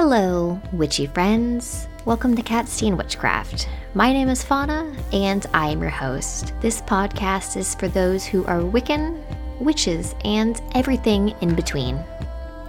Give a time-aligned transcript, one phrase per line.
[0.00, 1.88] Hello, witchy friends.
[2.04, 3.68] Welcome to Cat's Tea and Witchcraft.
[3.94, 6.54] My name is Fauna, and I am your host.
[6.60, 9.20] This podcast is for those who are Wiccan,
[9.58, 11.98] witches, and everything in between.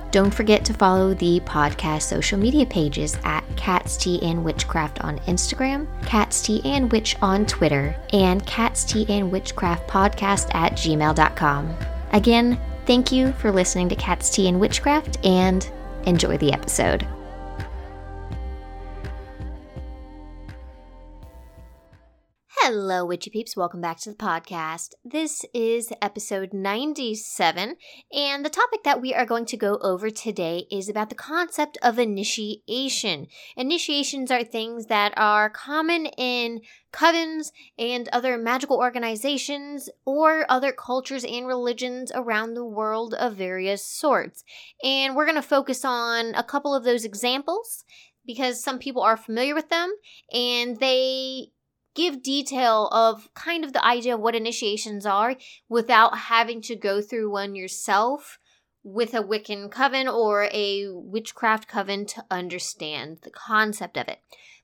[0.09, 5.19] Don't forget to follow the podcast social media pages at Cat's Tea and Witchcraft on
[5.27, 11.77] Instagram, Cat's Tea and Witch on Twitter, and Cat's Tea and Witchcraft podcast at gmail.com.
[12.11, 15.69] Again, thank you for listening to Cat's Tea and Witchcraft and
[16.07, 17.07] enjoy the episode.
[22.89, 23.55] Hello, witchy peeps.
[23.55, 24.95] Welcome back to the podcast.
[25.05, 27.75] This is episode 97,
[28.11, 31.77] and the topic that we are going to go over today is about the concept
[31.83, 33.27] of initiation.
[33.55, 36.61] Initiations are things that are common in
[36.91, 43.85] covens and other magical organizations or other cultures and religions around the world of various
[43.85, 44.43] sorts.
[44.83, 47.85] And we're going to focus on a couple of those examples
[48.25, 49.93] because some people are familiar with them
[50.33, 51.51] and they
[51.95, 55.35] give detail of kind of the idea of what initiations are
[55.67, 58.39] without having to go through one yourself
[58.83, 64.19] with a Wiccan coven or a witchcraft coven to understand the concept of it.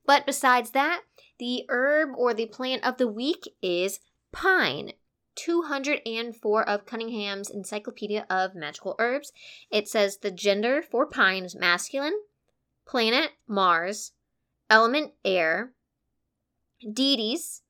[0.06, 1.02] But besides that,
[1.38, 4.00] the herb or the plant of the week is
[4.32, 4.94] pine.
[5.36, 9.34] 204 of Cunningham's Encyclopedia of Magical Herbs.
[9.70, 12.18] It says the gender for pine is masculine,
[12.86, 14.14] planet Mars,
[14.70, 15.74] element air,
[16.92, 17.62] deities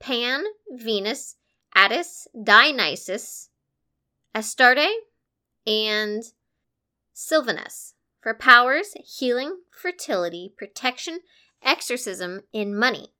[0.00, 1.36] Pan, Venus,
[1.76, 3.50] Attis, Dionysus,
[4.34, 4.90] Astarte,
[5.64, 6.24] and
[7.12, 11.20] Sylvanus for powers, healing, fertility, protection,
[11.62, 13.12] exorcism, and money.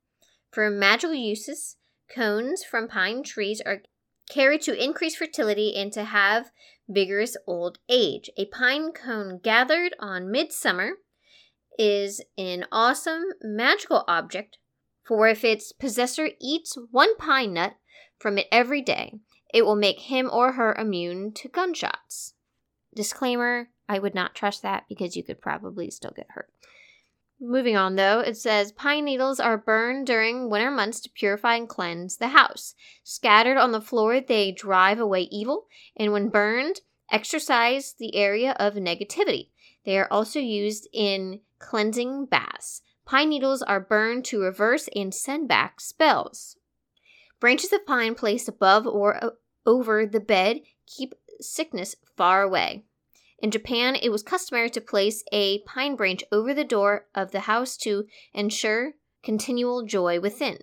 [0.51, 1.77] For magical uses,
[2.13, 3.81] cones from pine trees are
[4.29, 6.51] carried to increase fertility and to have
[6.87, 8.29] vigorous old age.
[8.37, 10.91] A pine cone gathered on midsummer
[11.79, 14.57] is an awesome magical object
[15.03, 17.75] for if its possessor eats one pine nut
[18.19, 19.19] from it every day,
[19.53, 22.33] it will make him or her immune to gunshots.
[22.95, 26.49] Disclaimer I would not trust that because you could probably still get hurt.
[27.39, 31.67] Moving on, though, it says pine needles are burned during winter months to purify and
[31.67, 32.73] cleanse the house.
[33.03, 36.81] Scattered on the floor, they drive away evil, and when burned,
[37.11, 39.49] exorcise the area of negativity.
[39.83, 42.81] They are also used in cleansing baths.
[43.05, 46.57] Pine needles are burned to reverse and send back spells.
[47.39, 49.33] Branches of pine placed above or
[49.65, 52.85] over the bed keep sickness far away.
[53.39, 57.41] In Japan, it was customary to place a pine branch over the door of the
[57.41, 60.59] house to ensure continual joy within,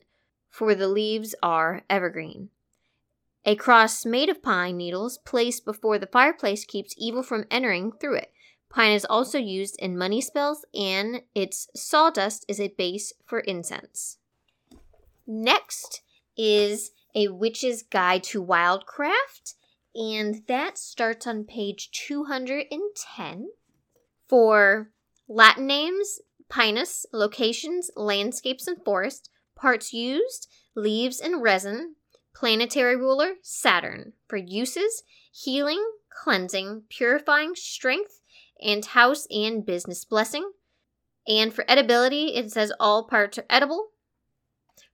[0.49, 2.49] for the leaves are evergreen.
[3.45, 8.17] A cross made of pine needles placed before the fireplace keeps evil from entering through
[8.17, 8.33] it.
[8.71, 14.19] Pine is also used in money spells, and its sawdust is a base for incense.
[15.27, 16.03] Next
[16.37, 19.55] is A Witch's Guide to Wildcraft,
[19.95, 23.49] and that starts on page 210.
[24.29, 24.91] For
[25.29, 31.97] Latin names, Pinus, locations, landscapes, and forest, parts used, leaves and resin,
[32.35, 34.13] planetary ruler, Saturn.
[34.29, 38.20] For uses, healing, cleansing, purifying, strength,
[38.63, 40.53] and house and business blessing.
[41.27, 43.89] And for edibility, it says all parts are edible.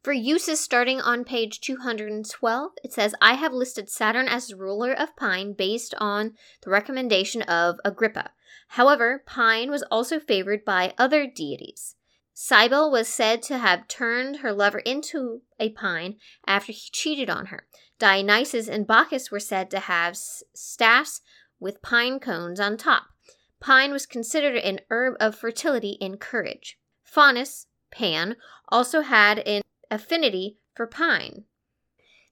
[0.03, 5.17] For uses starting on page 212, it says, I have listed Saturn as ruler of
[5.17, 8.31] Pine based on the recommendation of Agrippa.
[8.69, 11.97] However, Pine was also favored by other deities.
[12.35, 16.17] Cybele was said to have turned her lover into a pine
[16.47, 17.67] after he cheated on her.
[17.99, 21.23] Dionysus and Bacchus were said to have staffs
[21.59, 23.05] with pine cones on top.
[23.61, 26.79] Pine was considered an herb of fertility and courage.
[27.03, 28.37] Faunus, Pan,
[28.69, 31.45] also had an affinity for pine.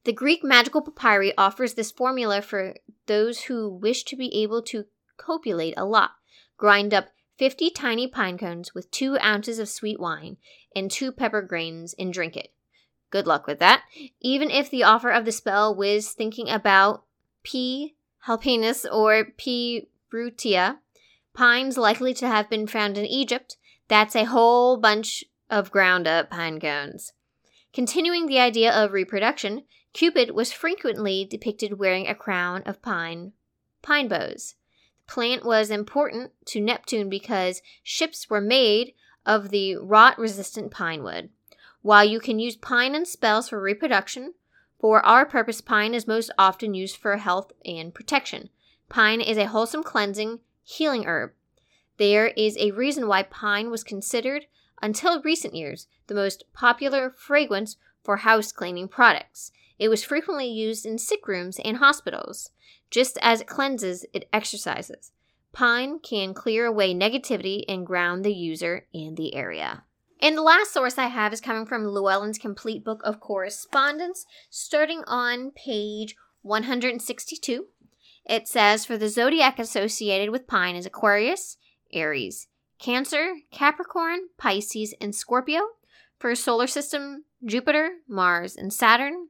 [0.05, 2.75] The Greek magical papyri offers this formula for
[3.07, 4.85] those who wish to be able to
[5.17, 6.11] copulate a lot.
[6.59, 7.07] Grind up
[7.39, 10.37] 50 tiny pine cones with 2 ounces of sweet wine
[10.77, 12.53] and 2 pepper grains and drink it.
[13.11, 13.83] Good luck with that.
[14.21, 17.05] Even if the offer of the spell was thinking about
[17.43, 17.95] P.
[18.27, 19.89] halpinus or P.
[20.13, 20.79] brutia,
[21.35, 23.57] Pines likely to have been found in Egypt.
[23.89, 27.13] That's a whole bunch of ground up pine cones.
[27.73, 33.33] Continuing the idea of reproduction, Cupid was frequently depicted wearing a crown of pine
[33.83, 34.55] pine boughs.
[35.07, 38.95] The plant was important to Neptune because ships were made
[39.27, 41.31] of the rot resistant pine wood.
[41.83, 44.35] While you can use pine in spells for reproduction,
[44.81, 48.51] for our purpose, pine is most often used for health and protection.
[48.89, 51.33] Pine is a wholesome cleansing healing herb.
[51.99, 54.47] There is a reason why pine was considered,
[54.83, 59.53] until recent years, the most popular fragrance for house cleaning products.
[59.79, 62.51] It was frequently used in sick rooms and hospitals.
[62.91, 65.13] Just as it cleanses, it exorcises.
[65.53, 69.85] Pine can clear away negativity and ground the user in the area.
[70.21, 75.03] And the last source I have is coming from Llewellyn's Complete Book of Correspondence, starting
[75.07, 77.67] on page 162.
[78.27, 81.57] It says For the zodiac associated with pine is Aquarius,
[81.93, 82.49] Aries,
[82.79, 85.61] Cancer, Capricorn, Pisces, and Scorpio.
[86.19, 89.29] For solar system, Jupiter, Mars, and Saturn.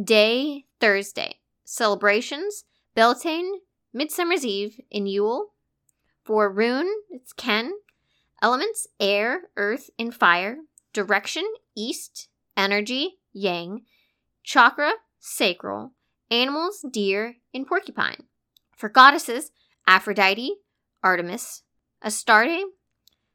[0.00, 1.40] Day, Thursday.
[1.64, 2.64] Celebrations,
[2.94, 3.60] Beltane,
[3.92, 5.52] Midsummer's Eve, and Yule.
[6.24, 7.72] For rune, it's Ken.
[8.40, 10.58] Elements air, earth, and fire.
[10.92, 11.44] Direction
[11.76, 12.28] east.
[12.56, 13.82] Energy yang.
[14.44, 15.92] Chakra sacral.
[16.30, 18.27] Animals deer and porcupine.
[18.78, 19.50] For goddesses
[19.88, 20.54] Aphrodite,
[21.02, 21.64] Artemis,
[22.00, 22.64] Astarte,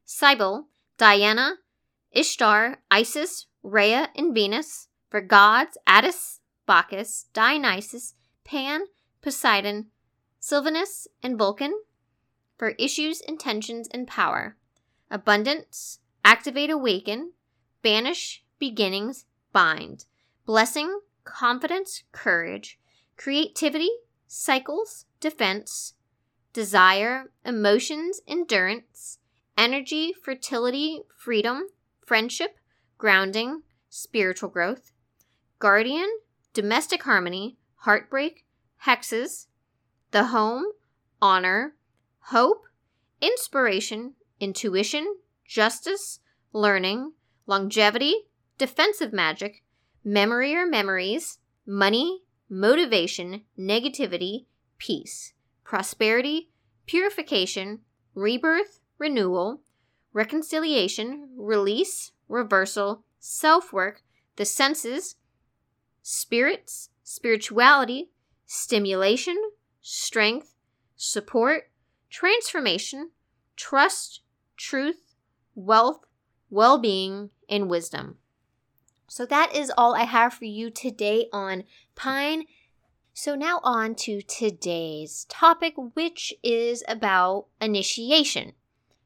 [0.06, 1.56] Cybele, Diana,
[2.12, 4.88] Ishtar, Isis, Rhea, and Venus.
[5.10, 8.14] For gods Attis, Bacchus, Dionysus,
[8.44, 8.86] Pan,
[9.20, 9.88] Poseidon,
[10.40, 11.74] Sylvanus, and Vulcan
[12.56, 14.56] for issues, intentions, and power.
[15.10, 17.32] Abundance, activate, awaken,
[17.82, 20.06] banish, beginnings, bind.
[20.46, 22.78] Blessing, confidence, courage,
[23.16, 23.90] creativity,
[24.26, 25.94] cycles, defense,
[26.52, 29.20] desire, emotions, endurance,
[29.56, 31.62] energy, fertility, freedom,
[32.06, 32.56] friendship,
[32.98, 34.92] grounding, spiritual growth,
[35.58, 36.10] guardian,
[36.52, 38.44] domestic harmony, heartbreak,
[38.84, 39.46] hexes,
[40.10, 40.66] the home,
[41.22, 41.74] honor,
[42.24, 42.64] hope,
[43.22, 45.06] inspiration, intuition,
[45.46, 46.20] justice,
[46.52, 47.12] learning,
[47.46, 48.14] longevity,
[48.58, 49.62] defensive magic,
[50.04, 54.44] memory or memories, money, motivation, negativity,
[54.84, 55.32] peace,
[55.64, 56.50] prosperity,
[56.84, 57.80] purification,
[58.14, 59.62] rebirth, renewal,
[60.12, 64.02] reconciliation, release, reversal, self work,
[64.36, 65.16] the senses,
[66.02, 68.10] spirits, spirituality,
[68.44, 69.36] stimulation,
[69.80, 70.54] strength,
[70.96, 71.70] support,
[72.10, 73.10] transformation,
[73.56, 74.20] trust,
[74.58, 75.14] truth,
[75.54, 76.04] wealth,
[76.50, 78.18] well being, and wisdom.
[79.08, 81.64] So that is all I have for you today on
[81.94, 82.44] Pine.
[83.16, 88.54] So now on to today's topic, which is about initiation.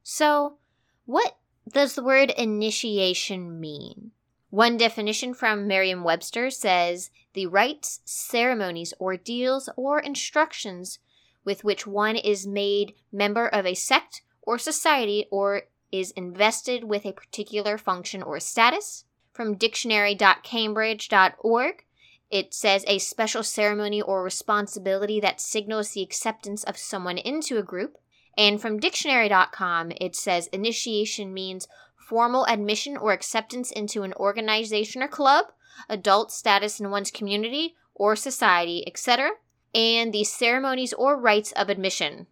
[0.02, 0.56] So,
[1.05, 1.37] what
[1.70, 4.12] does the word initiation mean?
[4.49, 11.00] One definition from Merriam Webster says the rites, ceremonies, ordeals, or instructions
[11.44, 17.04] with which one is made member of a sect or society or is invested with
[17.04, 19.04] a particular function or status.
[19.34, 21.84] From dictionary.cambridge.org,
[22.30, 27.62] it says a special ceremony or responsibility that signals the acceptance of someone into a
[27.62, 27.96] group.
[28.36, 31.66] And from dictionary.com, it says initiation means
[31.96, 35.46] formal admission or acceptance into an organization or club,
[35.88, 39.30] adult status in one's community or society, etc
[39.75, 42.26] and the ceremonies or rites of admission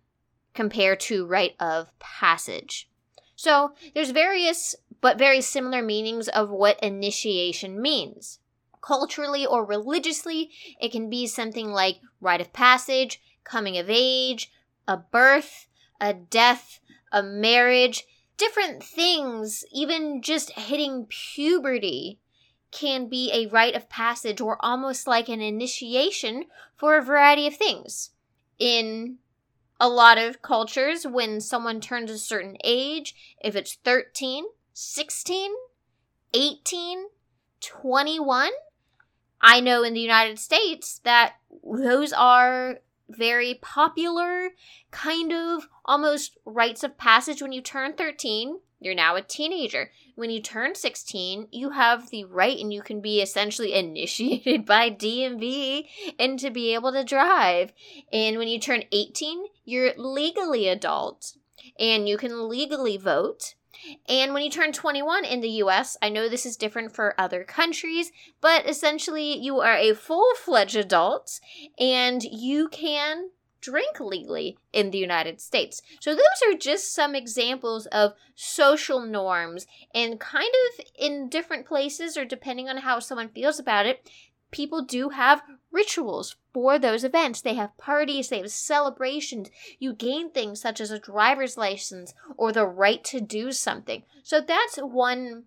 [0.55, 2.89] compared to rite of passage.
[3.35, 8.39] So there's various but very similar meanings of what initiation means.
[8.87, 10.51] Culturally or religiously,
[10.81, 14.53] it can be something like rite of passage, coming of age,
[14.87, 15.67] a birth,
[16.01, 16.79] a death,
[17.11, 18.05] a marriage,
[18.37, 22.21] different things, even just hitting puberty
[22.71, 26.45] can be a rite of passage or almost like an initiation
[26.77, 28.11] for a variety of things.
[28.59, 29.19] In
[29.81, 35.53] a lot of cultures, when someone turns a certain age, if it's 13, 16,
[36.35, 37.07] 18,
[37.61, 38.51] 21,
[39.41, 42.79] I know in the United States that those are
[43.09, 44.51] very popular,
[44.91, 48.59] kind of almost rites of passage when you turn 13.
[48.79, 49.91] You're now a teenager.
[50.17, 54.91] When you turn 16, you have the right and you can be essentially initiated by
[54.91, 55.87] DMV
[56.19, 57.73] and to be able to drive.
[58.13, 61.37] And when you turn 18, you're legally adult
[61.79, 63.56] and you can legally vote.
[64.09, 67.45] And when you turn 21 in the US, I know this is different for other
[67.45, 71.41] countries, but essentially you are a full fledged adult
[71.79, 73.31] and you can
[73.61, 75.83] drink legally in the United States.
[76.01, 82.17] So, those are just some examples of social norms, and kind of in different places,
[82.17, 84.09] or depending on how someone feels about it,
[84.51, 87.41] people do have rituals for those events.
[87.41, 89.51] They have parties, they have celebrations.
[89.79, 94.03] You gain things such as a driver's license or the right to do something.
[94.23, 95.45] So, that's one,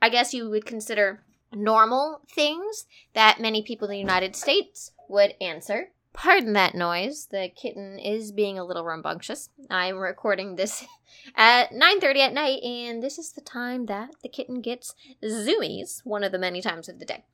[0.00, 5.34] I guess you would consider normal things that many people in the United States would
[5.40, 5.90] answer.
[6.12, 7.28] Pardon that noise.
[7.30, 9.50] The kitten is being a little rambunctious.
[9.68, 10.86] I'm recording this
[11.36, 16.24] at 9:30 at night and this is the time that the kitten gets zoomies, one
[16.24, 17.24] of the many times of the day.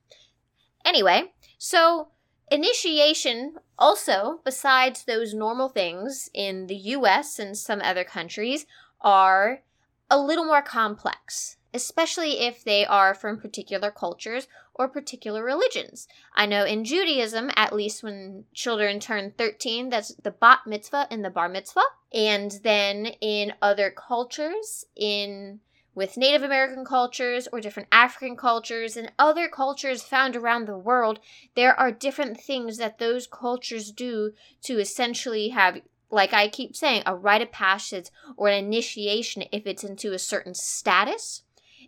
[0.84, 2.08] Anyway, so
[2.50, 8.66] initiation also besides those normal things in the US and some other countries
[9.00, 9.62] are
[10.10, 16.06] a little more complex especially if they are from particular cultures or particular religions.
[16.34, 21.24] I know in Judaism, at least when children turn 13, that's the bat mitzvah and
[21.24, 21.80] the bar mitzvah.
[22.12, 25.60] And then in other cultures, in
[25.94, 31.20] with Native American cultures or different African cultures and other cultures found around the world,
[31.54, 34.32] there are different things that those cultures do
[34.62, 35.80] to essentially have
[36.10, 40.18] like I keep saying, a rite of passage or an initiation if it's into a
[40.18, 41.42] certain status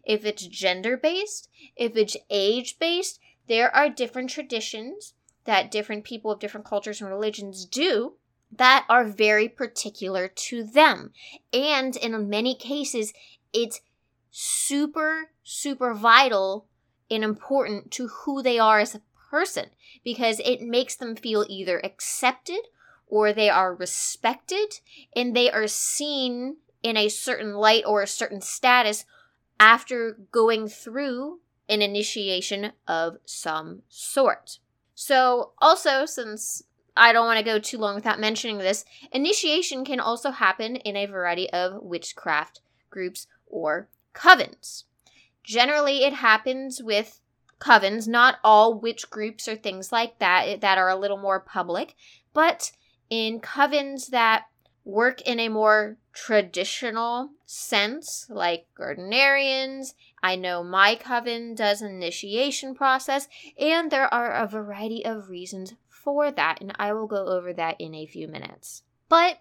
[0.05, 6.31] if it's gender based, if it's age based, there are different traditions that different people
[6.31, 8.15] of different cultures and religions do
[8.51, 11.13] that are very particular to them.
[11.53, 13.13] And in many cases,
[13.53, 13.81] it's
[14.37, 16.67] super, super vital
[17.09, 19.67] and important to who they are as a person
[20.03, 22.59] because it makes them feel either accepted
[23.07, 24.81] or they are respected
[25.15, 29.05] and they are seen in a certain light or a certain status
[29.61, 31.39] after going through
[31.69, 34.59] an initiation of some sort.
[34.97, 36.65] So, also, since
[36.97, 40.97] I don't want to go too long without mentioning this, initiation can also happen in
[40.97, 44.85] a variety of witchcraft groups or covens.
[45.43, 47.21] Generally, it happens with
[47.59, 51.41] covens, not all witch groups or things like that eh, that are a little more
[51.41, 51.95] public,
[52.33, 52.73] but
[53.11, 54.45] in covens that
[54.85, 59.95] work in a more traditional sense, like Gardnerians.
[60.23, 63.29] I know my coven does initiation process,
[63.59, 67.77] and there are a variety of reasons for that, and I will go over that
[67.81, 68.83] in a few minutes.
[69.09, 69.39] But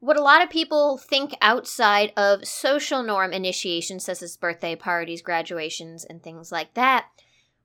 [0.00, 5.22] what a lot of people think outside of social norm initiations, such as birthday parties,
[5.22, 7.06] graduations, and things like that,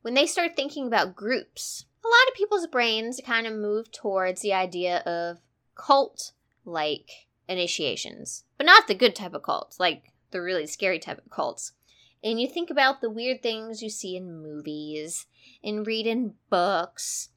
[0.01, 4.41] when they start thinking about groups, a lot of people's brains kind of move towards
[4.41, 5.39] the idea of
[5.75, 6.33] cult
[6.65, 7.09] like
[7.47, 11.71] initiations, but not the good type of cults, like the really scary type of cults.
[12.23, 15.27] And you think about the weird things you see in movies
[15.63, 17.29] and read in books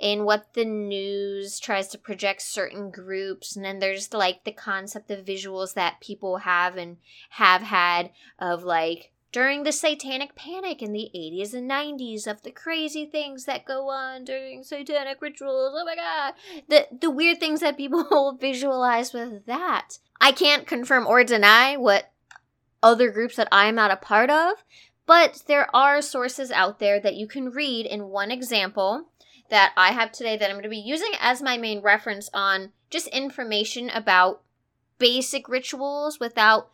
[0.00, 5.10] and what the news tries to project certain groups and then there's like the concept
[5.10, 6.96] of visuals that people have and
[7.30, 12.52] have had of like during the satanic panic in the 80s and 90s of the
[12.52, 15.74] crazy things that go on during satanic rituals.
[15.76, 16.34] Oh my god.
[16.68, 19.98] The the weird things that people visualize with that.
[20.20, 22.12] I can't confirm or deny what
[22.80, 24.62] other groups that I'm not a part of,
[25.04, 29.08] but there are sources out there that you can read in one example
[29.50, 32.72] that I have today that I'm going to be using as my main reference on
[32.90, 34.42] just information about
[34.98, 36.70] basic rituals without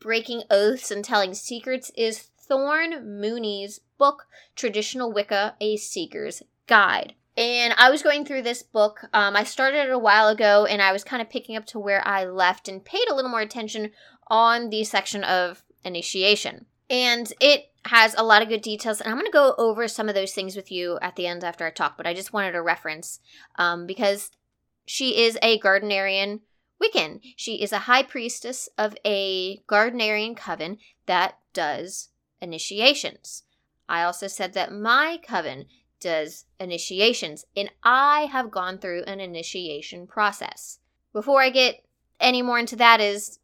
[0.00, 7.14] breaking oaths and telling secrets is Thorn Mooney's book, Traditional Wicca A Seeker's Guide.
[7.36, 9.04] And I was going through this book.
[9.12, 11.78] Um, I started it a while ago and I was kind of picking up to
[11.78, 13.92] where I left and paid a little more attention
[14.26, 16.66] on the section of initiation.
[16.90, 19.00] And it has a lot of good details.
[19.00, 21.44] And I'm going to go over some of those things with you at the end
[21.44, 23.20] after I talk, but I just wanted a reference
[23.56, 24.30] um, because
[24.86, 26.40] she is a Gardnerian
[26.82, 27.20] Wiccan.
[27.36, 32.08] She is a high priestess of a Gardnerian coven that does
[32.40, 33.42] initiations.
[33.88, 35.66] I also said that my coven
[36.00, 40.78] does initiations, and I have gone through an initiation process.
[41.12, 41.84] Before I get
[42.20, 43.38] any more into that, is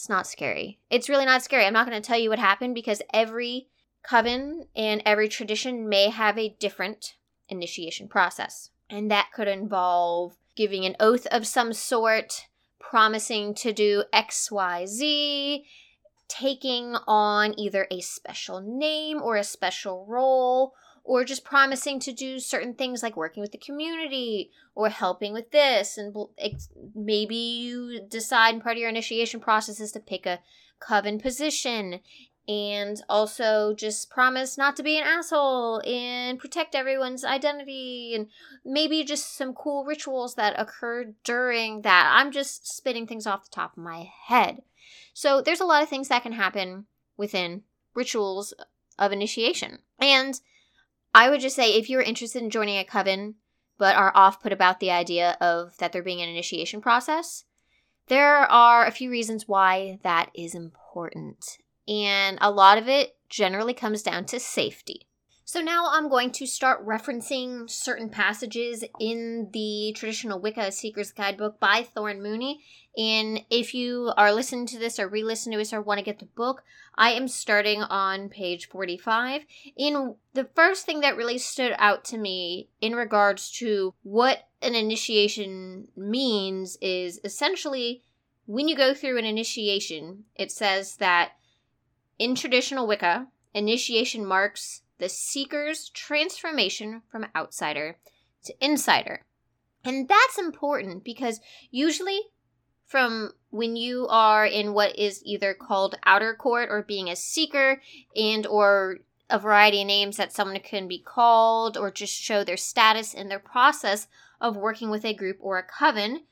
[0.00, 0.78] it's not scary.
[0.88, 1.66] It's really not scary.
[1.66, 3.68] I'm not going to tell you what happened because every
[4.02, 7.16] coven and every tradition may have a different
[7.50, 8.70] initiation process.
[8.88, 12.46] And that could involve giving an oath of some sort,
[12.78, 15.64] promising to do XYZ,
[16.28, 20.72] taking on either a special name or a special role,
[21.04, 25.50] or just promising to do certain things like working with the community or helping with
[25.50, 25.98] this.
[25.98, 26.14] And
[26.94, 30.40] maybe you decide part of your initiation process is to pick a
[30.78, 32.00] coven position
[32.48, 38.26] and also just promise not to be an asshole and protect everyone's identity and
[38.64, 42.10] maybe just some cool rituals that occur during that.
[42.12, 44.62] I'm just spitting things off the top of my head.
[45.12, 47.62] So there's a lot of things that can happen within
[47.94, 48.54] rituals
[48.98, 49.78] of initiation.
[50.00, 50.40] And
[51.14, 53.36] I would just say if you're interested in joining a coven
[53.78, 57.44] but are off put about the idea of that there being an initiation process,
[58.08, 63.74] there are a few reasons why that is important and a lot of it generally
[63.74, 65.06] comes down to safety.
[65.44, 71.58] So now I'm going to start referencing certain passages in the traditional Wicca Seeker's Guidebook
[71.58, 72.62] by Thorn Mooney.
[73.00, 76.04] And if you are listening to this or re listen to this or want to
[76.04, 76.62] get the book,
[76.96, 79.46] I am starting on page 45.
[79.74, 84.74] In the first thing that really stood out to me in regards to what an
[84.74, 88.02] initiation means is essentially
[88.44, 91.32] when you go through an initiation, it says that
[92.18, 97.96] in traditional Wicca, initiation marks the seeker's transformation from outsider
[98.44, 99.22] to insider.
[99.86, 101.40] And that's important because
[101.70, 102.20] usually
[102.90, 107.80] from when you are in what is either called outer court or being a seeker
[108.16, 108.98] and or
[109.30, 113.28] a variety of names that someone can be called or just show their status in
[113.28, 114.08] their process
[114.40, 116.22] of working with a group or a coven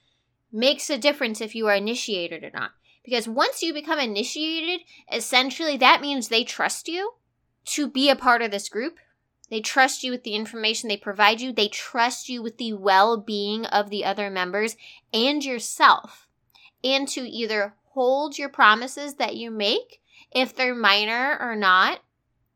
[0.50, 2.72] makes a difference if you are initiated or not.
[3.04, 4.80] Because once you become initiated,
[5.12, 7.12] essentially that means they trust you
[7.66, 8.98] to be a part of this group.
[9.48, 11.52] They trust you with the information they provide you.
[11.52, 14.76] They trust you with the well being of the other members
[15.12, 16.27] and yourself.
[16.84, 20.00] And to either hold your promises that you make,
[20.32, 22.00] if they're minor or not,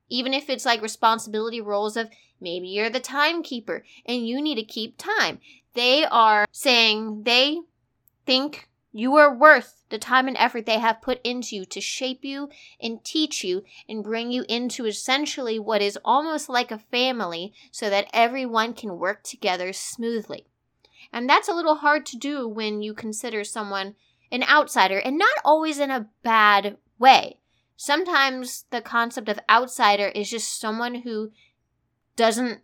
[0.08, 2.10] even if it's like responsibility roles of
[2.40, 5.40] maybe you're the timekeeper and you need to keep time.
[5.74, 7.60] They are saying they
[8.26, 12.24] think you are worth the time and effort they have put into you to shape
[12.24, 12.50] you
[12.80, 17.88] and teach you and bring you into essentially what is almost like a family so
[17.88, 20.46] that everyone can work together smoothly.
[21.10, 23.94] And that's a little hard to do when you consider someone
[24.32, 27.38] an outsider and not always in a bad way.
[27.76, 31.30] Sometimes the concept of outsider is just someone who
[32.16, 32.62] doesn't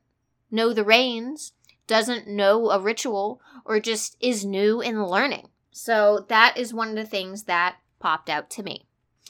[0.51, 1.53] know the reins,
[1.87, 5.49] doesn't know a ritual, or just is new in learning.
[5.71, 8.87] So that is one of the things that popped out to me.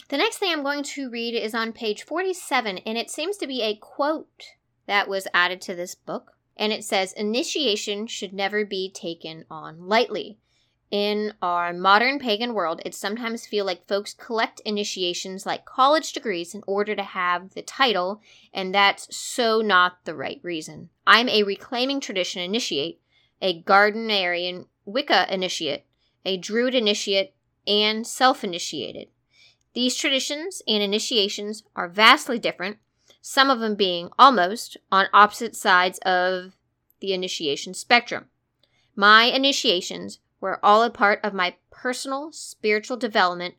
[0.09, 3.47] The next thing I'm going to read is on page 47, and it seems to
[3.47, 4.45] be a quote
[4.87, 6.33] that was added to this book.
[6.57, 10.39] And it says, Initiation should never be taken on lightly.
[10.91, 16.55] In our modern pagan world, it sometimes feel like folks collect initiations like college degrees
[16.55, 18.23] in order to have the title,
[18.55, 20.89] and that's so not the right reason.
[21.07, 23.01] I'm a reclaiming tradition initiate,
[23.43, 25.85] a Gardnerian Wicca initiate,
[26.25, 27.35] a Druid initiate,
[27.67, 29.09] and self initiated.
[29.75, 32.79] These traditions and initiations are vastly different,
[33.21, 36.57] some of them being almost on opposite sides of
[37.01, 38.31] the initiation spectrum.
[38.97, 43.55] My initiations were all a part of my personal spiritual development,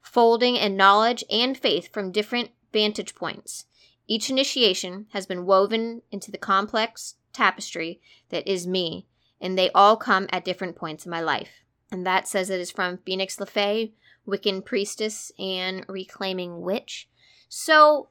[0.00, 3.66] folding in knowledge and faith from different vantage points.
[4.06, 8.00] Each initiation has been woven into the complex tapestry
[8.30, 9.06] that is me,
[9.40, 11.62] and they all come at different points in my life.
[11.90, 13.92] And that says it is from Phoenix LeFae,
[14.26, 17.08] Wiccan Priestess, and Reclaiming Witch.
[17.48, 18.08] So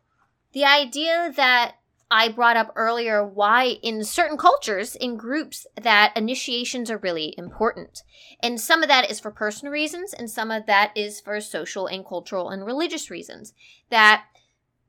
[0.54, 1.76] the idea that
[2.16, 8.04] I brought up earlier why in certain cultures, in groups, that initiations are really important.
[8.40, 11.88] And some of that is for personal reasons, and some of that is for social
[11.88, 13.56] and cultural and religious reasons.
[13.90, 14.26] That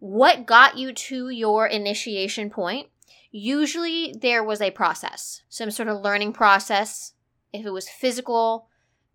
[0.00, 2.88] what got you to your initiation point,
[3.30, 7.14] usually there was a process, some sort of learning process.
[7.54, 8.68] If it was physical,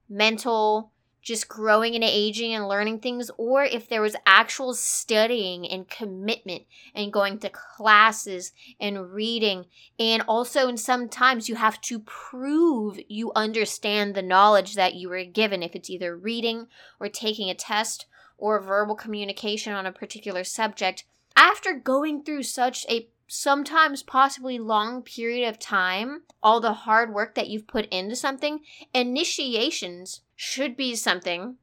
[0.09, 5.89] mental, just growing and aging and learning things, or if there was actual studying and
[5.89, 6.63] commitment
[6.95, 9.65] and going to classes and reading.
[9.99, 15.23] And also, and sometimes you have to prove you understand the knowledge that you were
[15.23, 16.67] given, if it's either reading
[16.99, 18.05] or taking a test
[18.37, 21.03] or verbal communication on a particular subject.
[21.35, 27.35] After going through such a sometimes possibly long period of time, all the hard work
[27.35, 28.61] that you've put into something,
[28.93, 31.57] initiations should be something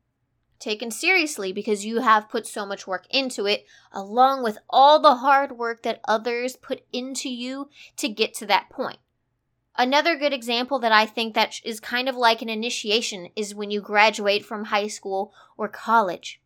[0.58, 5.16] taken seriously because you have put so much work into it, along with all the
[5.16, 8.98] hard work that others put into you to get to that point.
[9.78, 13.70] Another good example that I think that is kind of like an initiation is when
[13.70, 16.42] you graduate from high school or college.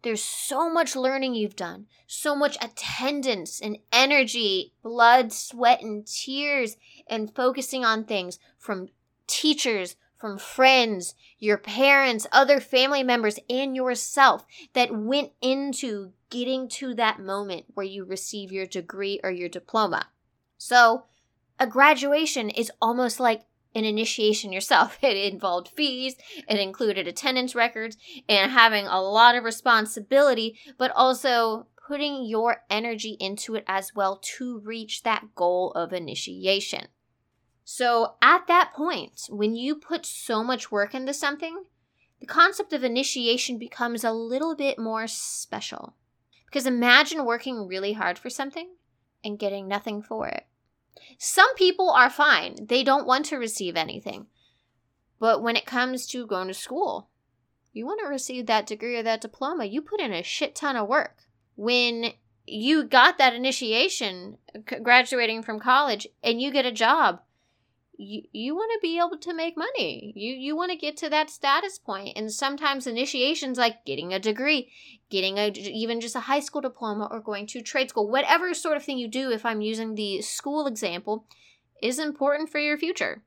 [0.00, 6.78] There's so much learning you've done, so much attendance and energy, blood, sweat, and tears,
[7.06, 8.88] and focusing on things from
[9.26, 16.94] teachers, from friends, your parents, other family members, and yourself that went into getting to
[16.94, 20.08] that moment where you receive your degree or your diploma.
[20.56, 21.04] So,
[21.58, 23.42] a graduation is almost like
[23.74, 24.98] an initiation yourself.
[25.02, 26.16] It involved fees,
[26.48, 27.96] it included attendance records,
[28.28, 34.18] and having a lot of responsibility, but also putting your energy into it as well
[34.22, 36.86] to reach that goal of initiation.
[37.64, 41.64] So, at that point, when you put so much work into something,
[42.20, 45.94] the concept of initiation becomes a little bit more special.
[46.46, 48.74] Because imagine working really hard for something
[49.24, 50.46] and getting nothing for it.
[51.18, 54.26] Some people are fine, they don't want to receive anything.
[55.18, 57.08] But when it comes to going to school,
[57.72, 60.76] you want to receive that degree or that diploma, you put in a shit ton
[60.76, 61.22] of work.
[61.56, 62.12] When
[62.46, 64.38] you got that initiation
[64.82, 67.20] graduating from college and you get a job,
[67.98, 70.12] you, you want to be able to make money.
[70.16, 72.16] You you want to get to that status point.
[72.16, 74.70] And sometimes initiations like getting a degree,
[75.10, 78.76] getting a even just a high school diploma or going to trade school, whatever sort
[78.76, 81.26] of thing you do if I'm using the school example
[81.82, 83.22] is important for your future.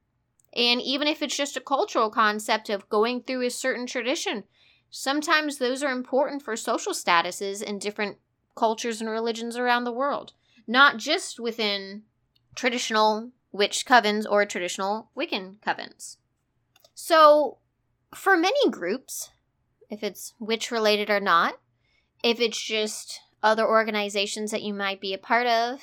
[0.55, 4.43] And even if it's just a cultural concept of going through a certain tradition,
[4.89, 8.17] sometimes those are important for social statuses in different
[8.55, 10.33] cultures and religions around the world,
[10.67, 12.03] not just within
[12.55, 16.17] traditional witch covens or traditional Wiccan covens.
[16.93, 17.57] So,
[18.13, 19.31] for many groups,
[19.89, 21.59] if it's witch related or not,
[22.23, 25.81] if it's just other organizations that you might be a part of,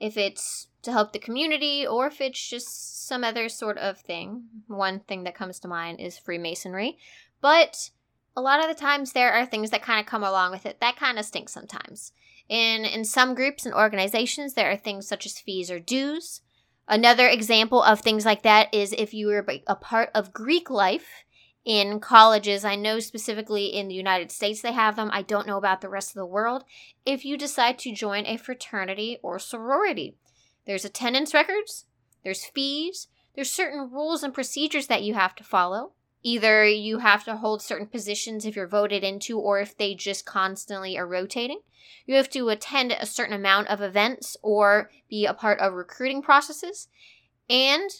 [0.00, 4.44] if it's to help the community or if it's just some other sort of thing.
[4.68, 6.98] One thing that comes to mind is Freemasonry.
[7.40, 7.90] But
[8.36, 10.80] a lot of the times there are things that kind of come along with it
[10.80, 12.12] that kind of stink sometimes.
[12.48, 16.42] In in some groups and organizations there are things such as fees or dues.
[16.86, 21.24] Another example of things like that is if you were a part of Greek life
[21.64, 22.64] in colleges.
[22.64, 25.10] I know specifically in the United States they have them.
[25.12, 26.64] I don't know about the rest of the world.
[27.06, 30.16] If you decide to join a fraternity or sorority,
[30.66, 31.86] there's attendance records,
[32.22, 35.92] there's fees, there's certain rules and procedures that you have to follow.
[36.26, 40.24] Either you have to hold certain positions if you're voted into, or if they just
[40.24, 41.60] constantly are rotating.
[42.06, 46.22] You have to attend a certain amount of events or be a part of recruiting
[46.22, 46.88] processes.
[47.50, 47.90] And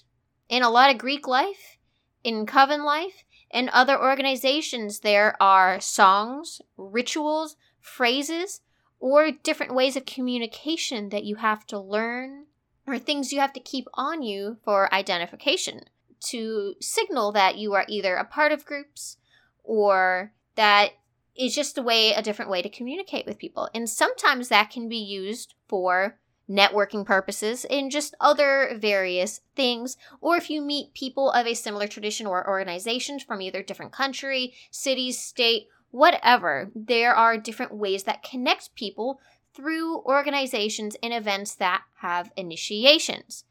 [0.49, 1.77] in a lot of Greek life,
[2.23, 8.63] in Coven life, and other organizations, there are songs, rituals, phrases,
[8.99, 12.47] or different ways of communication that you have to learn
[12.87, 15.83] or things you have to keep on you for identification
[16.25, 19.17] to signal that you are either a part of groups
[19.63, 20.91] or that
[21.37, 24.89] is just a way a different way to communicate with people and sometimes that can
[24.89, 31.31] be used for networking purposes and just other various things or if you meet people
[31.31, 37.39] of a similar tradition or organizations from either different country cities state whatever there are
[37.39, 39.19] different ways that connect people
[39.55, 43.45] through organizations and events that have initiations.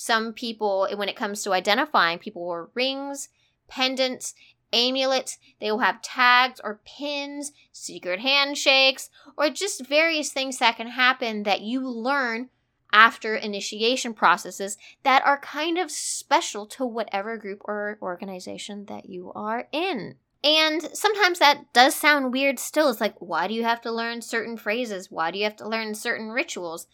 [0.00, 3.30] Some people, when it comes to identifying, people wear rings,
[3.66, 4.32] pendants,
[4.72, 5.38] amulets.
[5.60, 11.42] They will have tags or pins, secret handshakes, or just various things that can happen
[11.42, 12.48] that you learn
[12.92, 19.32] after initiation processes that are kind of special to whatever group or organization that you
[19.34, 20.14] are in.
[20.44, 22.88] And sometimes that does sound weird still.
[22.88, 25.10] It's like, why do you have to learn certain phrases?
[25.10, 26.86] Why do you have to learn certain rituals?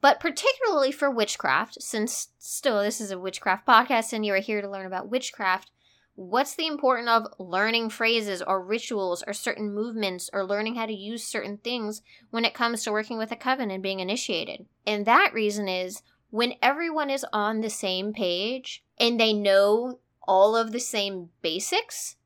[0.00, 4.62] But particularly for witchcraft, since still this is a witchcraft podcast and you are here
[4.62, 5.70] to learn about witchcraft,
[6.14, 10.92] what's the importance of learning phrases or rituals or certain movements or learning how to
[10.92, 14.66] use certain things when it comes to working with a coven and being initiated?
[14.86, 20.56] And that reason is when everyone is on the same page and they know all
[20.56, 22.16] of the same basics,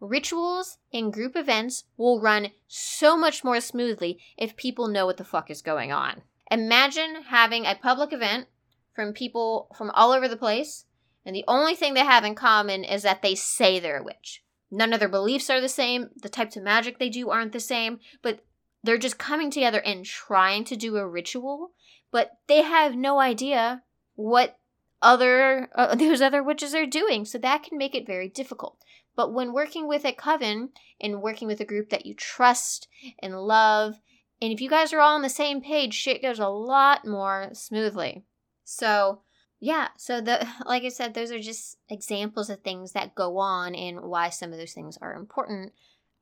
[0.00, 5.24] Rituals and group events will run so much more smoothly if people know what the
[5.24, 6.22] fuck is going on.
[6.50, 8.46] Imagine having a public event
[8.94, 10.86] from people from all over the place,
[11.24, 14.42] and the only thing they have in common is that they say they're a witch.
[14.70, 17.60] None of their beliefs are the same, the types of magic they do aren't the
[17.60, 18.44] same, but
[18.82, 21.72] they're just coming together and trying to do a ritual,
[22.10, 23.82] but they have no idea
[24.14, 24.58] what
[25.00, 28.78] other uh, those other witches are doing, so that can make it very difficult.
[29.16, 32.86] But when working with a coven and working with a group that you trust
[33.20, 34.00] and love,
[34.40, 37.50] and if you guys are all on the same page, shit goes a lot more
[37.52, 38.24] smoothly.
[38.64, 39.22] So,
[39.58, 43.74] yeah, so the like I said, those are just examples of things that go on
[43.74, 45.72] and why some of those things are important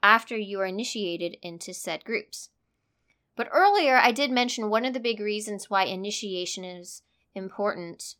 [0.02, 2.50] after you are initiated into said groups.
[3.36, 7.02] But earlier I did mention one of the big reasons why initiation is
[7.34, 8.14] important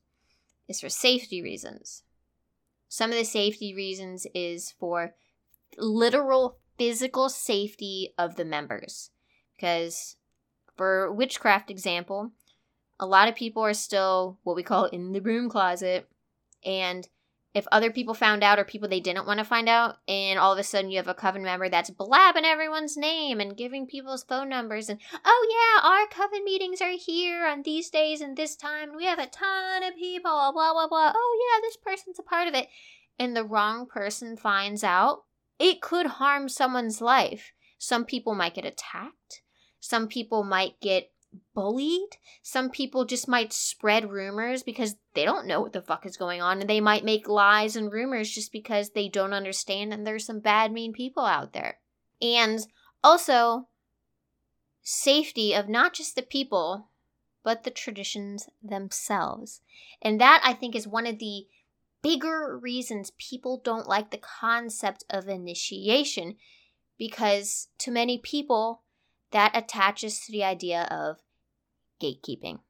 [0.68, 2.02] is for safety reasons.
[2.88, 5.14] Some of the safety reasons is for
[5.78, 9.10] literal physical safety of the members.
[9.56, 10.16] Because
[10.76, 12.32] for witchcraft example,
[13.00, 16.08] a lot of people are still what we call in the broom closet.
[16.64, 17.08] And
[17.54, 20.52] if other people found out or people they didn't want to find out, and all
[20.52, 24.24] of a sudden you have a coven member that's blabbing everyone's name and giving people's
[24.24, 28.56] phone numbers, and oh yeah, our coven meetings are here on these days and this
[28.56, 31.12] time, and we have a ton of people, blah blah blah.
[31.14, 32.68] Oh yeah, this person's a part of it,
[33.18, 35.24] and the wrong person finds out,
[35.58, 37.52] it could harm someone's life.
[37.78, 39.40] Some people might get attacked,
[39.86, 41.12] some people might get
[41.54, 42.16] bullied.
[42.42, 46.42] Some people just might spread rumors because they don't know what the fuck is going
[46.42, 50.26] on and they might make lies and rumors just because they don't understand and there's
[50.26, 51.78] some bad mean people out there.
[52.20, 52.66] And
[53.04, 53.68] also
[54.82, 56.88] safety of not just the people
[57.44, 59.60] but the traditions themselves.
[60.02, 61.46] And that I think is one of the
[62.02, 66.38] bigger reasons people don't like the concept of initiation
[66.98, 68.82] because to many people
[69.30, 71.18] that attaches to the idea of
[72.00, 72.60] gatekeeping.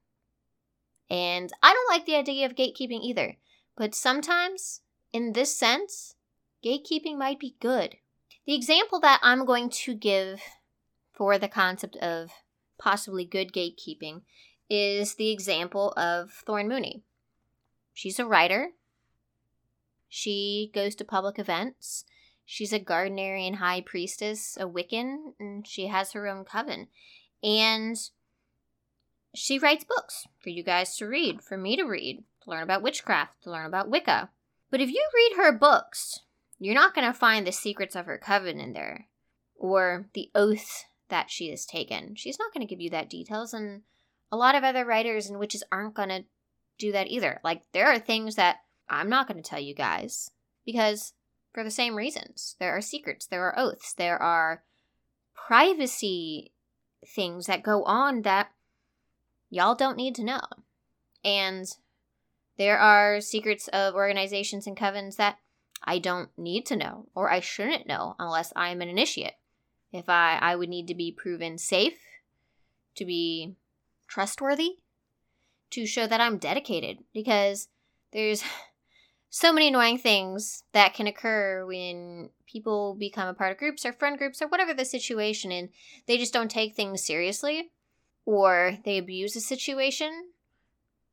[1.08, 3.36] And I don't like the idea of gatekeeping either,
[3.76, 4.80] but sometimes,
[5.12, 6.14] in this sense,
[6.64, 7.96] gatekeeping might be good.
[8.46, 10.40] The example that I'm going to give
[11.12, 12.30] for the concept of
[12.78, 14.22] possibly good gatekeeping
[14.68, 17.02] is the example of Thorn Mooney.
[17.94, 18.70] She's a writer.
[20.08, 22.04] She goes to public events.
[22.48, 26.86] She's a Gardnerian high priestess, a Wiccan, and she has her own coven.
[27.42, 27.96] And
[29.34, 32.82] she writes books for you guys to read, for me to read, to learn about
[32.82, 34.30] witchcraft, to learn about Wicca.
[34.70, 36.20] But if you read her books,
[36.58, 39.08] you're not going to find the secrets of her coven in there
[39.58, 42.14] or the oath that she has taken.
[42.14, 43.82] She's not going to give you that details, and
[44.30, 46.24] a lot of other writers and witches aren't going to
[46.78, 47.40] do that either.
[47.42, 50.30] Like, there are things that I'm not going to tell you guys
[50.64, 51.12] because
[51.56, 52.54] for the same reasons.
[52.60, 54.62] There are secrets, there are oaths, there are
[55.34, 56.52] privacy
[57.06, 58.50] things that go on that
[59.48, 60.42] y'all don't need to know.
[61.24, 61.66] And
[62.58, 65.38] there are secrets of organizations and covens that
[65.82, 69.36] I don't need to know or I shouldn't know unless I am an initiate.
[69.90, 71.98] If I I would need to be proven safe,
[72.96, 73.54] to be
[74.06, 74.80] trustworthy,
[75.70, 77.68] to show that I'm dedicated because
[78.12, 78.44] there's
[79.36, 83.92] so many annoying things that can occur when people become a part of groups or
[83.92, 85.68] friend groups or whatever the situation and
[86.06, 87.70] they just don't take things seriously
[88.24, 90.28] or they abuse a situation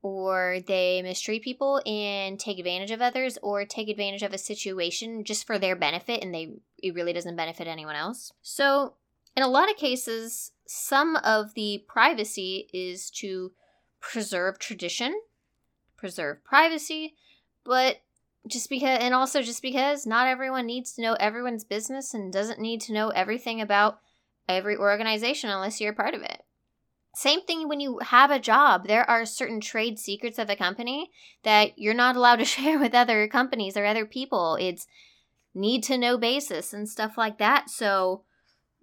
[0.01, 5.25] or they mistreat people and take advantage of others or take advantage of a situation
[5.25, 8.31] just for their benefit and they it really doesn't benefit anyone else.
[8.41, 8.93] So,
[9.35, 13.51] in a lot of cases, some of the privacy is to
[13.99, 15.13] preserve tradition,
[15.97, 17.15] preserve privacy,
[17.65, 17.97] but
[18.47, 22.59] just because and also just because not everyone needs to know everyone's business and doesn't
[22.59, 23.99] need to know everything about
[24.47, 26.43] every organization unless you're a part of it.
[27.15, 28.87] Same thing when you have a job.
[28.87, 31.11] There are certain trade secrets of a company
[31.43, 34.57] that you're not allowed to share with other companies or other people.
[34.59, 34.87] It's
[35.53, 37.69] need to know basis and stuff like that.
[37.69, 38.23] So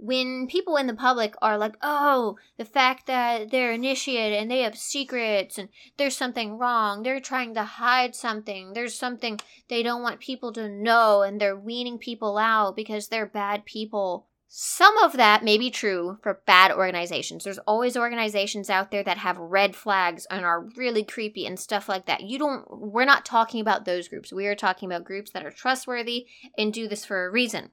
[0.02, 4.62] when people in the public are like, oh, the fact that they're initiated and they
[4.62, 10.02] have secrets and there's something wrong, they're trying to hide something, there's something they don't
[10.02, 14.26] want people to know and they're weaning people out because they're bad people.
[14.48, 17.44] Some of that may be true for bad organizations.
[17.44, 21.90] There's always organizations out there that have red flags and are really creepy and stuff
[21.90, 22.22] like that.
[22.22, 24.32] You don't, we're not talking about those groups.
[24.32, 27.70] We are talking about groups that are trustworthy and do this for a reason.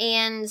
[0.00, 0.48] And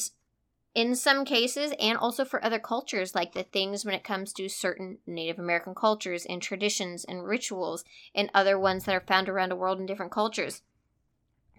[0.73, 4.47] in some cases, and also for other cultures, like the things when it comes to
[4.47, 7.83] certain Native American cultures and traditions and rituals,
[8.15, 10.61] and other ones that are found around the world in different cultures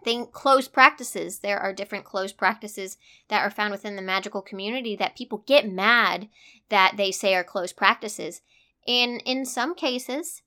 [0.03, 1.39] think close practices.
[1.39, 2.99] There are different close practices
[3.29, 6.29] that are found within the magical community that people get mad
[6.69, 8.43] that they say are close practices.
[8.87, 10.43] And in some cases,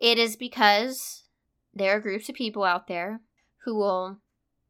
[0.00, 1.24] it is because
[1.74, 3.20] there are groups of people out there
[3.64, 4.18] who will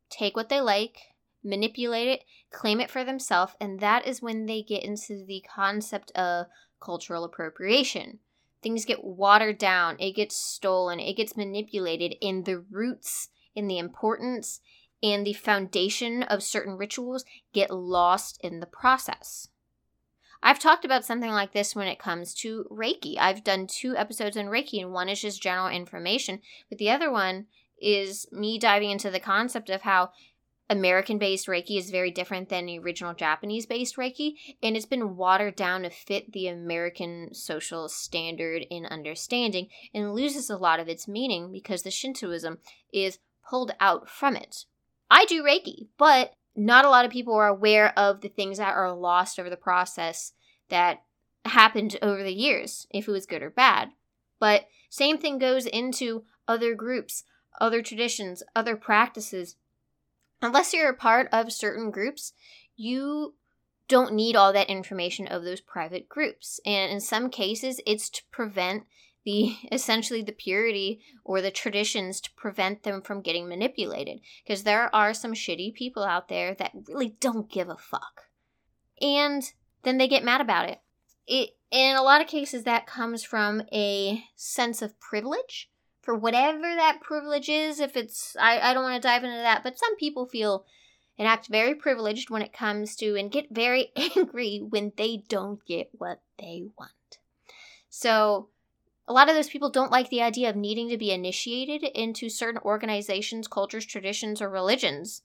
[0.09, 0.99] take what they like,
[1.43, 6.11] manipulate it, claim it for themselves, and that is when they get into the concept
[6.13, 6.47] of
[6.81, 8.19] cultural appropriation.
[8.63, 13.79] Things get watered down, it gets stolen, it gets manipulated, and the roots in the
[13.79, 14.61] importance
[15.03, 19.49] and the foundation of certain rituals get lost in the process.
[20.43, 23.17] I've talked about something like this when it comes to Reiki.
[23.19, 27.11] I've done two episodes on Reiki, and one is just general information, but the other
[27.11, 27.47] one
[27.81, 30.11] is me diving into the concept of how
[30.71, 35.17] American based Reiki is very different than the original Japanese based Reiki, and it's been
[35.17, 40.89] watered down to fit the American social standard in understanding and loses a lot of
[40.89, 42.59] its meaning because the Shintoism
[42.93, 44.65] is pulled out from it.
[45.11, 48.75] I do Reiki, but not a lot of people are aware of the things that
[48.75, 50.35] are lost over the process
[50.69, 51.03] that
[51.45, 53.91] happened over the years, if it was good or bad.
[54.39, 57.25] But same thing goes into other groups,
[57.61, 59.57] other traditions, other practices.
[60.43, 62.33] Unless you're a part of certain groups,
[62.77, 63.35] you
[63.89, 66.61] don't need all that information of those private groups.
[66.65, 68.85] And in some cases, it's to prevent
[69.25, 74.21] the essentially the purity or the traditions to prevent them from getting manipulated.
[74.45, 78.23] Because there are some shitty people out there that really don't give a fuck.
[79.01, 79.43] And
[79.83, 80.81] then they get mad about it.
[81.27, 85.70] It in a lot of cases, that comes from a sense of privilege
[86.11, 87.79] for whatever that privilege is.
[87.79, 90.65] If it's, I, I don't want to dive into that, but some people feel
[91.17, 95.65] and act very privileged when it comes to and get very angry when they don't
[95.65, 97.19] get what they want.
[97.89, 98.49] So,
[99.07, 102.29] a lot of those people don't like the idea of needing to be initiated into
[102.29, 105.23] certain organizations, cultures, traditions, or religions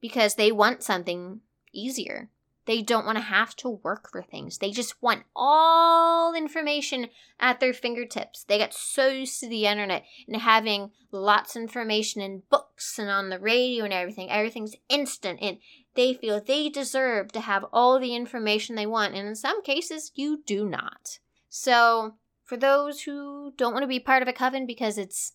[0.00, 1.40] because they want something
[1.72, 2.28] easier.
[2.66, 4.58] They don't want to have to work for things.
[4.58, 8.44] They just want all information at their fingertips.
[8.44, 13.08] They get so used to the internet and having lots of information in books and
[13.08, 14.30] on the radio and everything.
[14.30, 15.58] Everything's instant and
[15.94, 19.14] they feel they deserve to have all the information they want.
[19.14, 21.20] And in some cases, you do not.
[21.48, 25.32] So, for those who don't want to be part of a coven because it's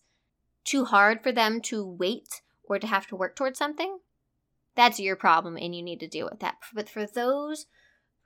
[0.64, 3.98] too hard for them to wait or to have to work towards something,
[4.74, 6.56] that's your problem and you need to deal with that.
[6.74, 7.66] But for those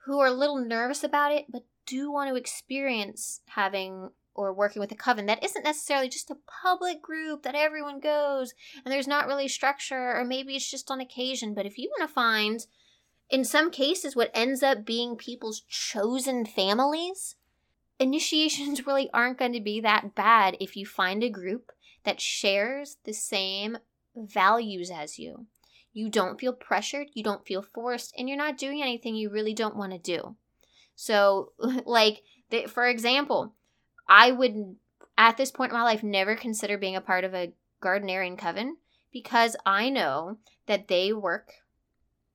[0.05, 4.81] who are a little nervous about it, but do want to experience having or working
[4.81, 8.53] with a coven that isn't necessarily just a public group that everyone goes
[8.85, 11.55] and there's not really structure, or maybe it's just on occasion.
[11.55, 12.67] But if you want to find,
[13.31, 17.37] in some cases, what ends up being people's chosen families,
[17.99, 21.73] initiations really aren't going to be that bad if you find a group
[22.05, 23.79] that shares the same
[24.15, 25.47] values as you.
[25.97, 29.55] You don't feel pressured, you don't feel forced, and you're not doing anything you really
[29.55, 30.37] don't want to do.
[30.95, 31.53] So,
[31.87, 32.23] like,
[32.69, 33.55] for example,
[34.07, 34.77] I would,
[35.17, 38.77] at this point in my life, never consider being a part of a Gardnerian coven
[39.11, 41.53] because I know that they work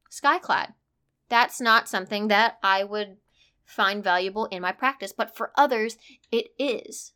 [0.09, 0.73] skyclad.
[1.29, 3.17] That's not something that I would
[3.63, 5.97] find valuable in my practice, but for others,
[6.31, 7.13] it is.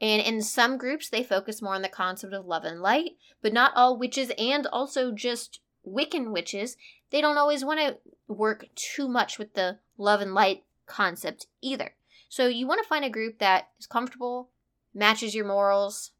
[0.00, 3.52] And in some groups, they focus more on the concept of love and light, but
[3.52, 6.76] not all witches and also just Wiccan witches,
[7.10, 11.94] they don't always want to work too much with the love and light concept either.
[12.28, 14.50] So you want to find a group that is comfortable,
[14.92, 16.10] matches your morals,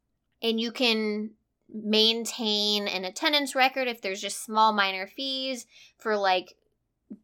[0.41, 1.31] and you can
[1.69, 5.65] maintain an attendance record if there's just small minor fees
[5.97, 6.55] for like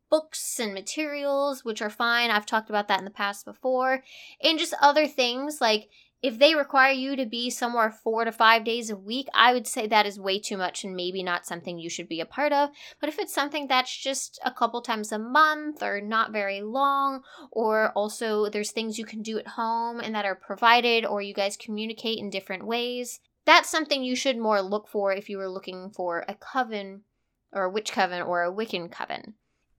[0.09, 2.29] books and materials, which are fine.
[2.29, 4.03] I've talked about that in the past before.
[4.41, 5.89] And just other things like
[6.23, 9.67] if they require you to be somewhere four to five days a week, I would
[9.67, 12.53] say that is way too much and maybe not something you should be a part
[12.53, 12.69] of.
[13.01, 17.23] But if it's something that's just a couple times a month or not very long,
[17.51, 21.33] or also there's things you can do at home and that are provided, or you
[21.33, 25.49] guys communicate in different ways, that's something you should more look for if you were
[25.49, 27.01] looking for a coven
[27.51, 29.33] or a witch coven or a Wiccan coven.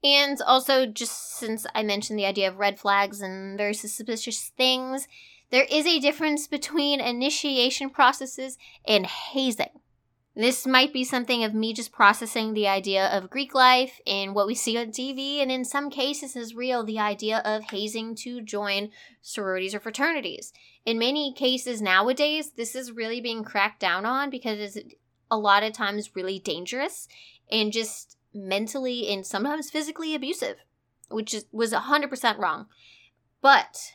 [0.05, 5.09] And also, just since I mentioned the idea of red flags and very suspicious things,
[5.55, 9.69] there is a difference between initiation processes and hazing.
[10.35, 14.49] This might be something of me just processing the idea of Greek life and what
[14.49, 18.41] we see on TV, and in some cases is real the idea of hazing to
[18.41, 18.91] join
[19.23, 20.53] sororities or fraternities.
[20.85, 24.95] In many cases nowadays, this is really being cracked down on because it's
[25.31, 27.07] a lot of times really dangerous
[27.49, 30.57] and just mentally and sometimes physically abusive,
[31.11, 32.67] which is, was 100% wrong.
[33.41, 33.93] But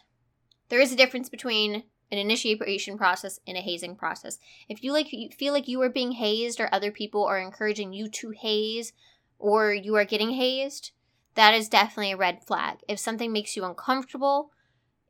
[0.69, 4.39] there is a difference between an initiation process and a hazing process.
[4.67, 7.93] If you like you feel like you are being hazed or other people are encouraging
[7.93, 8.93] you to haze
[9.37, 10.91] or you are getting hazed,
[11.35, 12.77] that is definitely a red flag.
[12.87, 14.51] If something makes you uncomfortable,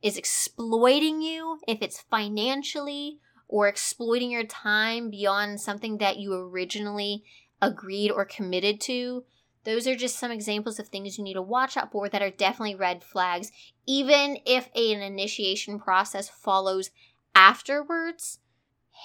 [0.02, 7.24] is exploiting you, if it's financially or exploiting your time beyond something that you originally
[7.62, 9.24] agreed or committed to,
[9.64, 12.30] those are just some examples of things you need to watch out for that are
[12.30, 13.52] definitely red flags.
[13.86, 16.92] Even if an initiation process follows
[17.36, 18.40] afterwards,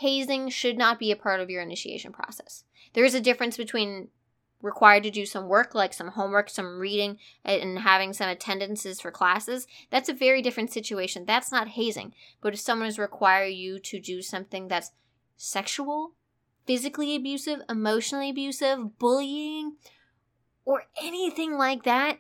[0.01, 2.65] hazing should not be a part of your initiation process.
[2.93, 4.09] There is a difference between
[4.65, 9.11] required to do some work, like some homework, some reading, and having some attendances for
[9.11, 11.27] classes, that's a very different situation.
[11.27, 12.15] That's not hazing.
[12.41, 14.93] But if someone is require you to do something that's
[15.37, 16.13] sexual,
[16.67, 19.77] physically abusive, emotionally abusive, bullying,
[20.65, 22.19] or anything like that,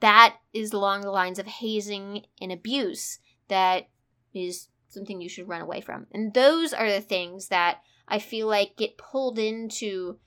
[0.00, 3.88] that is along the lines of hazing and abuse that
[4.34, 6.06] is something you should run away from.
[6.12, 10.18] And those are the things that I feel like get pulled into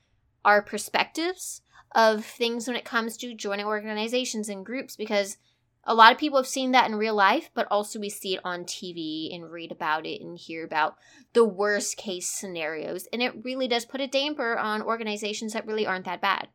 [0.46, 1.62] our perspectives
[1.96, 5.38] of things when it comes to joining organizations and groups because
[5.86, 8.42] a lot of people have seen that in real life, but also we see it
[8.46, 10.96] on TV and read about it and hear about
[11.34, 13.06] the worst case scenarios.
[13.12, 16.48] And it really does put a damper on organizations that really aren't that bad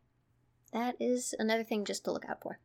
[0.73, 2.59] that is another thing just to look out for.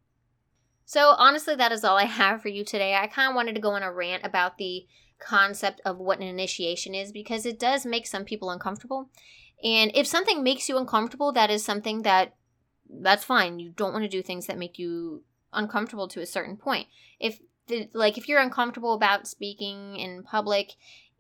[0.87, 2.95] So, honestly, that is all I have for you today.
[2.95, 4.87] I kind of wanted to go on a rant about the
[5.19, 9.09] concept of what an initiation is because it does make some people uncomfortable.
[9.63, 12.35] And if something makes you uncomfortable, that is something that
[12.89, 13.59] that's fine.
[13.59, 16.89] You don't want to do things that make you uncomfortable to a certain point.
[17.19, 20.73] If the, like if you're uncomfortable about speaking in public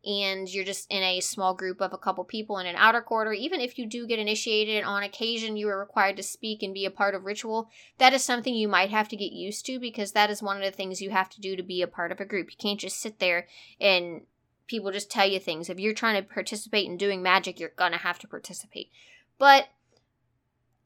[0.04, 3.32] and you're just in a small group of a couple people in an outer or
[3.32, 6.84] even if you do get initiated on occasion you are required to speak and be
[6.84, 10.12] a part of ritual, that is something you might have to get used to because
[10.12, 12.20] that is one of the things you have to do to be a part of
[12.20, 12.50] a group.
[12.50, 13.46] You can't just sit there
[13.80, 14.22] and
[14.66, 15.70] people just tell you things.
[15.70, 18.90] If you're trying to participate in doing magic, you're gonna have to participate.
[19.38, 19.68] But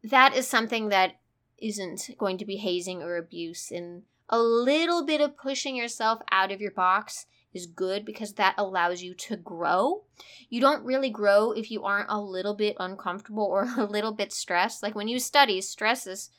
[0.02, 1.16] that is something that
[1.58, 6.52] isn't going to be hazing or abuse and a little bit of pushing yourself out
[6.52, 10.04] of your box is good because that allows you to grow.
[10.48, 14.32] You don't really grow if you aren't a little bit uncomfortable or a little bit
[14.32, 14.82] stressed.
[14.82, 16.30] Like when you study, stress is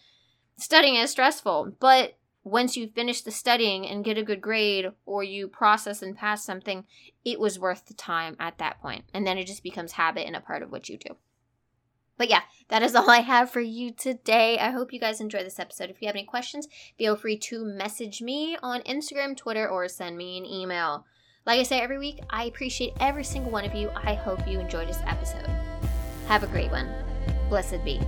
[0.57, 5.23] studying is stressful, but once you finish the studying and get a good grade or
[5.23, 6.85] you process and pass something,
[7.25, 9.05] it was worth the time at that point.
[9.13, 11.15] And then it just becomes habit and a part of what you do.
[12.19, 14.59] But yeah, that is all I have for you today.
[14.59, 15.89] I hope you guys enjoyed this episode.
[15.89, 16.67] If you have any questions,
[16.99, 21.05] feel free to message me on Instagram, Twitter, or send me an email.
[21.47, 23.89] Like I say every week, I appreciate every single one of you.
[23.95, 25.49] I hope you enjoyed this episode.
[26.27, 26.93] Have a great one.
[27.49, 27.99] Blessed be.